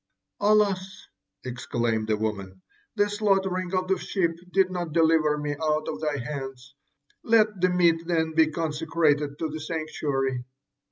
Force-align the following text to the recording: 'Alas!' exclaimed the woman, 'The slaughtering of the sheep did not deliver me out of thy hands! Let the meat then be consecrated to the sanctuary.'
'Alas!' 0.39 1.05
exclaimed 1.45 2.07
the 2.07 2.17
woman, 2.17 2.63
'The 2.95 3.07
slaughtering 3.07 3.71
of 3.75 3.87
the 3.87 3.99
sheep 3.99 4.31
did 4.51 4.71
not 4.71 4.93
deliver 4.93 5.37
me 5.37 5.55
out 5.61 5.87
of 5.87 6.01
thy 6.01 6.17
hands! 6.17 6.73
Let 7.23 7.61
the 7.61 7.69
meat 7.69 8.07
then 8.07 8.33
be 8.33 8.47
consecrated 8.49 9.37
to 9.37 9.47
the 9.47 9.59
sanctuary.' 9.59 10.43